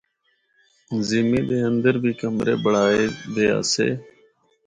زِمّی 1.07 1.41
دے 1.49 1.59
اندر 1.69 1.93
بھی 2.03 2.11
کمرے 2.19 2.55
بنڑائے 2.63 3.03
دے 3.33 3.45
آسے۔ 3.57 3.87